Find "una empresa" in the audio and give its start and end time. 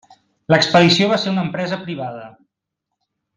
1.33-1.79